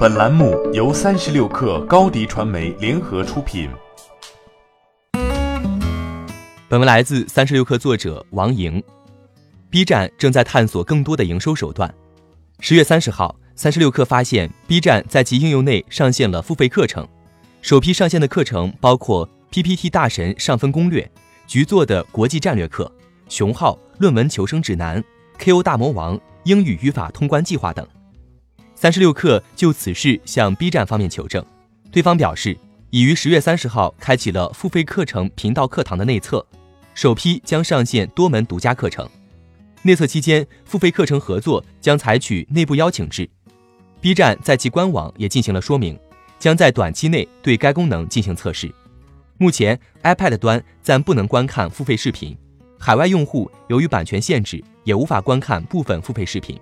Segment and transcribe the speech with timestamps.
[0.00, 3.68] 本栏目由三十六氪高低传媒联合出品。
[6.70, 8.82] 本文来自三十六氪作者王莹。
[9.68, 11.94] B 站正在探索更多的营收手段。
[12.60, 17.06] 十月三十号，三十六氪发现 B 站在其应用内上线了付费课程。
[17.60, 21.06] 首批上线的课程包括 PPT 大神上分攻略、
[21.46, 22.90] 局座的国际战略课、
[23.28, 25.04] 熊浩论文求生指南、
[25.38, 27.86] KO 大魔王英语语法通关计划等。
[28.80, 31.44] 三十六氪就此事向 B 站方面求证，
[31.92, 32.56] 对方表示
[32.88, 36.42] 已于十月三十号开启了付费课程频道课堂的内测，
[36.94, 39.06] 首批将上线多门独家课程。
[39.82, 43.28] 内测期间，付费课程合作将采取内部邀请制。
[44.00, 45.98] B 站在其官网也进行了说明，
[46.38, 48.74] 将在短期内对该功能进行测试。
[49.36, 52.34] 目前 iPad 端暂不能观看付费视频，
[52.78, 56.58] 海外用户由于版权限制，也无法观看部分付费视频。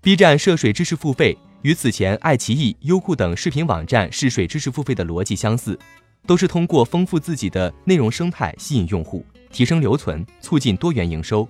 [0.00, 1.36] B 站涉水知识付费。
[1.62, 5.76] 与此前爱奇艺、优酷等视频网站试水知识付费的逻辑相似，
[6.24, 11.48] 都是通过丰富自己的内容生态吸引用户，提升留存，促进多元营收。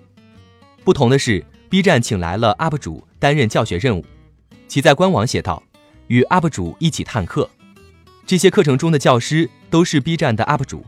[0.82, 4.04] 不同的是，B 站请来了 UP 主担任教学任务。
[4.66, 5.62] 其在官网写道
[6.08, 7.48] ：“与 UP 主一起探课。”
[8.24, 10.86] 这些课程中的教师都是 B 站的 UP 主，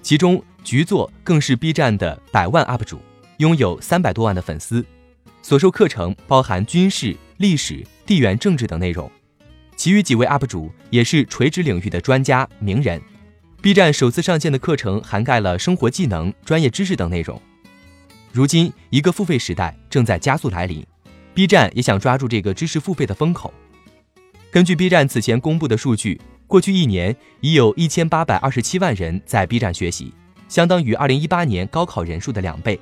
[0.00, 2.98] 其中局座更是 B 站的百万 UP 主，
[3.36, 4.82] 拥有三百多万的粉丝。
[5.42, 7.14] 所授课程包含军事。
[7.38, 9.10] 历史、地缘政治等内容，
[9.74, 13.00] 其余几位 UP 主也是垂直领域的专家名人。
[13.62, 17.40] B 站首次上线的课程涵盖了生活技能、专业知识等内容。
[18.30, 20.86] 如今，一个付费时代正在加速来临
[21.32, 23.50] ，B 站也想抓住这个知识付费的风口。
[24.50, 30.12] 根据 B 站此前公布的数据，过去一年已有一千八百二十七万人在 B 站学习，
[30.50, 32.78] 相当于二零一八年高考人数的两倍。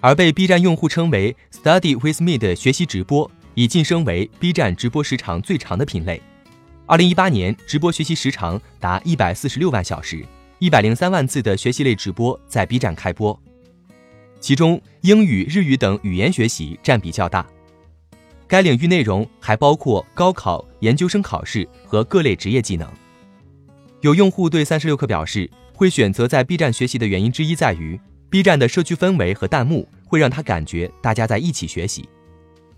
[0.00, 3.30] 而被 B 站用户称为 “Study with me” 的学习直播。
[3.54, 6.20] 已晋升为 B 站直播时长最长的品类。
[6.86, 10.24] 二零一八年，直播学习时长达一百四十六万小时，
[10.58, 13.40] 一百零三万次的学习类直播在 B 站开播。
[14.38, 17.46] 其中，英语、日语等语言学习占比较大。
[18.46, 22.86] 该领域内容还包括高考、研究生考试和各类职业技能。
[24.02, 27.98] 有用户对三十六氪表示，会选择在 B 站学习的原因之一在于
[28.28, 32.06] ，B 站的社区氛围和弹幕会让他感觉大家在一起学习。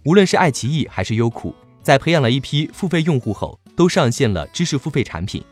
[0.07, 1.53] 无论是爱奇艺还是优酷，
[1.83, 5.43] 在培养了一批付费用户后，都上线了知识付费产品，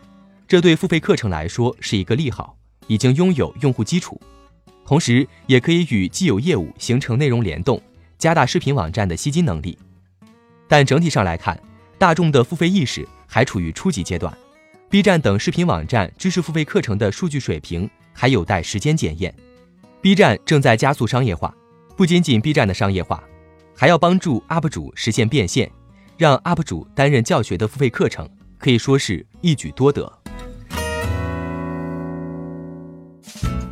[0.47, 2.56] 这对付费课程来说是一个利好，
[2.87, 4.20] 已经拥有用户基础，
[4.87, 7.82] 同时也可以与既有业务形成内容联动，
[8.16, 9.76] 加大视频网站的吸金能力。
[10.69, 11.60] 但整体上来看，
[11.98, 14.32] 大众的付费意识还处于初级阶段
[14.88, 19.34] ，B 站等视频网站知识付费课程的数据水平还有待时间检验。
[20.00, 21.53] B 站正在加速商业化，
[21.97, 23.21] 不仅仅 B 站的商业化。
[23.77, 25.69] 还要帮助 UP 主实现变现，
[26.17, 30.11] 让 UP 主担任教学的付费课程，可以说是一举多得。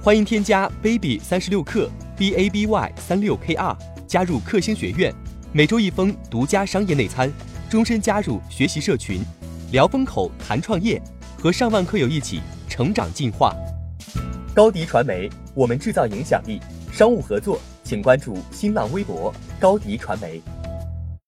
[0.03, 5.15] 欢迎添加 baby 三十六课 b a b y 三六 k r 加入克星学院，
[5.53, 7.33] 每周一封独家商业内参，
[7.71, 9.23] 终身加入学习社群，
[9.71, 11.01] 聊风口谈创业，
[11.39, 13.55] 和上万课友一起成长进化。
[14.53, 16.61] 高迪传媒，我们制造影响力。
[16.93, 17.59] 商务合作。
[17.82, 20.41] 请关注新浪微博高迪传媒。